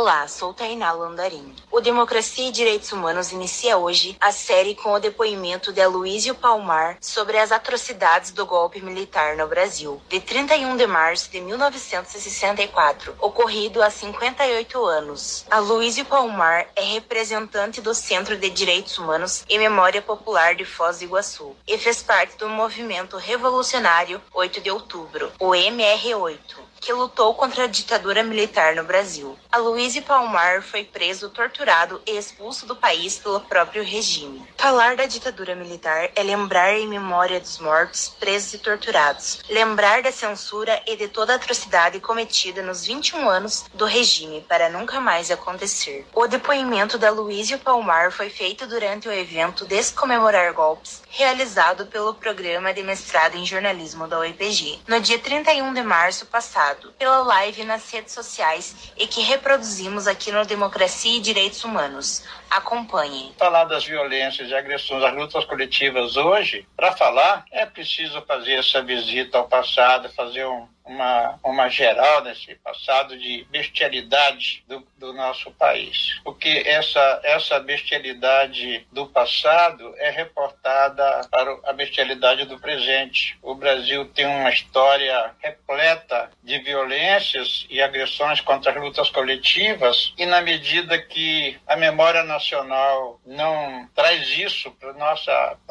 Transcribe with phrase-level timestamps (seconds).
[0.00, 1.56] Olá, sou Tainá Landarim.
[1.72, 6.96] O Democracia e Direitos Humanos inicia hoje a série com o depoimento de Aloysio Palmar
[7.00, 13.82] sobre as atrocidades do golpe militar no Brasil, de 31 de março de 1964, ocorrido
[13.82, 15.44] há 58 anos.
[15.50, 21.06] Aloysio Palmar é representante do Centro de Direitos Humanos e Memória Popular de Foz do
[21.06, 27.64] Iguaçu e fez parte do movimento revolucionário 8 de outubro, o MR8 que lutou contra
[27.64, 29.38] a ditadura militar no Brasil.
[29.50, 34.46] Aloysio Palmar foi preso, torturado e expulso do país pelo próprio regime.
[34.56, 40.12] Falar da ditadura militar é lembrar em memória dos mortos, presos e torturados, lembrar da
[40.12, 45.30] censura e de toda a atrocidade cometida nos 21 anos do regime para nunca mais
[45.30, 46.06] acontecer.
[46.14, 52.72] O depoimento da Aloysio Palmar foi feito durante o evento Descomemorar Golpes, realizado pelo programa
[52.72, 56.67] de mestrado em jornalismo da UEPG, no dia 31 de março passado,
[56.98, 62.24] pela live nas redes sociais e que reproduzimos aqui no Democracia e Direitos Humanos.
[62.50, 63.34] Acompanhe.
[63.38, 68.82] Falar das violências e agressões às lutas coletivas hoje, para falar, é preciso fazer essa
[68.82, 75.50] visita ao passado, fazer um, uma, uma geral nesse passado de bestialidade do, do nosso
[75.52, 76.20] país.
[76.24, 83.38] Porque essa, essa bestialidade do passado é reportada para a bestialidade do presente.
[83.42, 90.24] O Brasil tem uma história repleta de violências e agressões contra as lutas coletivas, e
[90.24, 94.98] na medida que a memória nacional não traz isso para o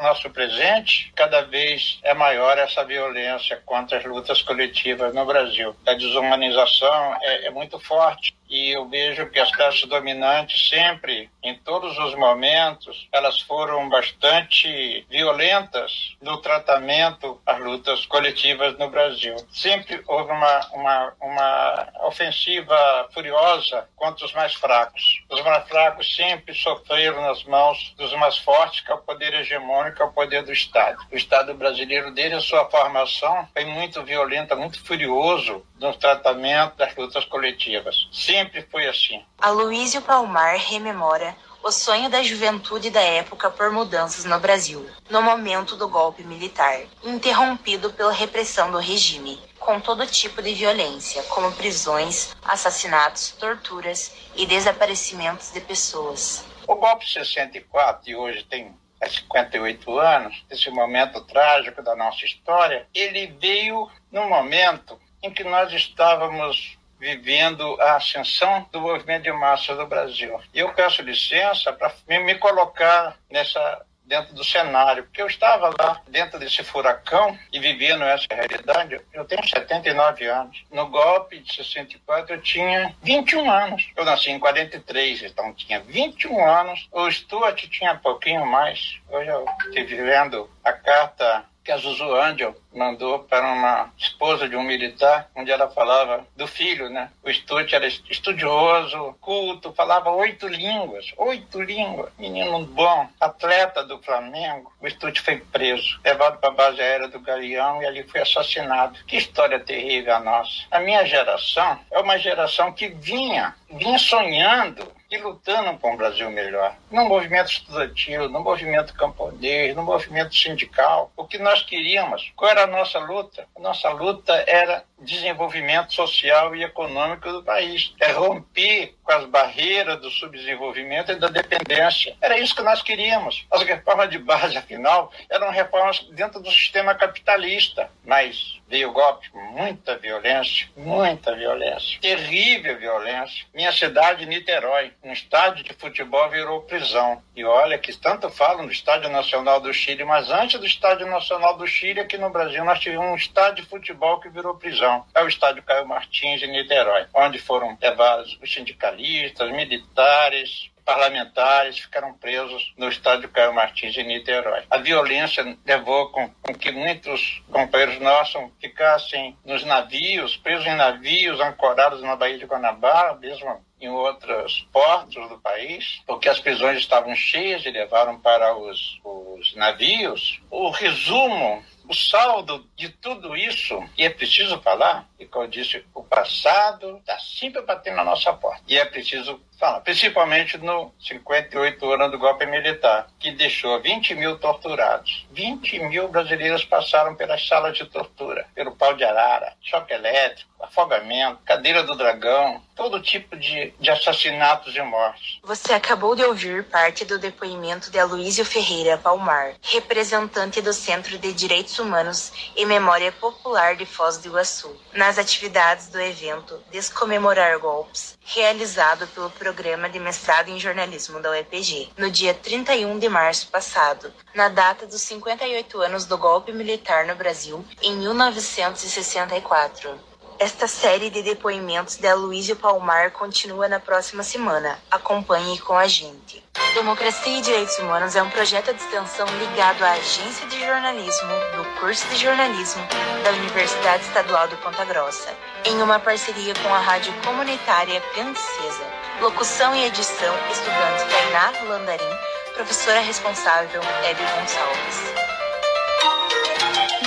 [0.02, 5.76] nosso presente, cada vez é maior essa violência contra as lutas coletivas no Brasil.
[5.86, 11.56] A desumanização é, é muito forte e eu vejo que as classes dominantes sempre, em
[11.56, 19.36] todos os momentos, elas foram bastante violentas no tratamento às lutas coletivas no Brasil.
[19.52, 25.22] Sempre houve uma, uma, uma ofensiva furiosa contra os mais fracos.
[25.30, 30.02] Os mais fracos sempre sofreram nas mãos dos mais fortes, que é o poder hegemônico,
[30.02, 30.98] é o poder do Estado.
[31.12, 36.96] O Estado brasileiro, desde a sua formação, foi muito violento, muito furioso no tratamento das
[36.96, 38.08] lutas coletivas.
[38.12, 39.24] Sempre foi assim.
[39.38, 45.76] Aloysio Palmar rememora o sonho da juventude da época por mudanças no Brasil, no momento
[45.76, 52.36] do golpe militar, interrompido pela repressão do regime, com todo tipo de violência, como prisões,
[52.44, 56.44] assassinatos, torturas e desaparecimentos de pessoas.
[56.68, 58.76] O golpe 64, que hoje tem
[59.06, 65.72] 58 anos, esse momento trágico da nossa história, ele veio num momento em que nós
[65.72, 70.40] estávamos vivendo a ascensão do movimento de massa do Brasil.
[70.54, 76.02] E eu peço licença para me colocar nessa dentro do cenário, porque eu estava lá
[76.08, 79.00] dentro desse furacão e vivendo essa realidade.
[79.14, 80.64] Eu tenho 79 anos.
[80.72, 83.90] No golpe de 64 eu tinha 21 anos.
[83.96, 86.88] Eu nasci em 43, então tinha 21 anos.
[86.92, 88.98] O Stuart tinha pouquinho mais.
[89.10, 94.56] Hoje eu estive vendo a carta que a Zuzu Angel mandou para uma esposa de
[94.56, 97.12] um militar, onde ela falava do filho, né?
[97.22, 102.10] O Stuart era estudioso, culto, falava oito línguas, oito línguas.
[102.18, 104.72] Menino bom, atleta do Flamengo.
[104.82, 108.98] O Stuart foi preso, levado para a base aérea do Galeão e ali foi assassinado.
[109.06, 110.64] Que história terrível a nossa.
[110.72, 116.30] A minha geração é uma geração que vinha, vinha sonhando e lutando por um Brasil
[116.30, 116.76] melhor.
[116.92, 121.12] No movimento estudantil, no movimento camponês, no movimento sindical.
[121.16, 123.48] O que nós queríamos, qual era a nossa luta?
[123.56, 127.94] A nossa luta era desenvolvimento social e econômico do país.
[128.00, 132.16] É romper com as barreiras do subdesenvolvimento e da dependência.
[132.22, 133.46] Era isso que nós queríamos.
[133.52, 137.90] As reformas de base, afinal, eram reformas dentro do sistema capitalista.
[138.06, 143.46] Mas veio golpe, muita violência, muita violência, terrível violência.
[143.54, 147.22] Minha cidade, Niterói, um estádio de futebol virou prisão.
[147.36, 151.58] E olha que tanto falam do Estádio Nacional do Chile, mas antes do Estádio Nacional
[151.58, 154.87] do Chile, aqui no Brasil, nós tivemos um estádio de futebol que virou prisão.
[155.14, 162.14] É o Estádio Caio Martins, em Niterói, onde foram levados os sindicalistas, militares, parlamentares ficaram
[162.14, 164.64] presos no estádio Caio Martins em Niterói.
[164.70, 171.42] A violência levou com, com, que muitos companheiros nossos ficassem nos navios, presos em navios
[171.42, 177.14] ancorados na Baía de Guanabara, mesmo em outros portos do país, porque as prisões estavam
[177.14, 180.42] cheias e levaram para os, os navios.
[180.50, 185.86] O resumo o saldo de tudo isso, e é preciso falar, e como eu disse,
[185.94, 188.62] o passado está sempre batendo na nossa porta.
[188.68, 194.38] E é preciso falar, principalmente no 58 anos do golpe militar, que deixou 20 mil
[194.38, 195.26] torturados.
[195.32, 201.40] 20 mil brasileiros passaram pelas salas de tortura, pelo pau de arara, choque elétrico, afogamento,
[201.46, 205.40] cadeira do dragão, todo tipo de, de assassinatos e mortes.
[205.44, 211.34] Você acabou de ouvir parte do depoimento de Aloysio Ferreira Palmar, representante do Centro de
[211.34, 218.18] Direitos Humanos e Memória Popular de Foz do Iguaçu, nas atividades do evento Descomemorar Golpes,
[218.26, 224.12] realizado pelo Programa de Mestrado em Jornalismo da UEPG, no dia 31 de março passado,
[224.36, 229.98] na data dos 58 anos do golpe militar no Brasil, em 1964.
[230.38, 234.78] Esta série de depoimentos de Aloysio Palmar continua na próxima semana.
[234.92, 236.44] Acompanhe com a gente.
[236.78, 241.80] Democracia e Direitos Humanos é um projeto de extensão ligado à Agência de Jornalismo do
[241.80, 242.84] curso de jornalismo
[243.24, 245.34] da Universidade Estadual de Ponta Grossa,
[245.66, 248.86] em uma parceria com a rádio comunitária Princesa.
[249.20, 252.16] Locução e edição: estudante Tainá Landarim,
[252.54, 255.02] professora responsável Hebe Gonçalves.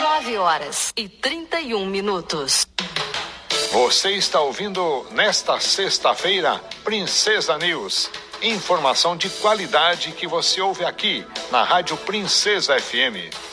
[0.01, 2.67] 9 horas e 31 minutos.
[3.71, 8.11] Você está ouvindo nesta sexta-feira Princesa News.
[8.43, 13.50] Informação de qualidade que você ouve aqui na Rádio Princesa FM.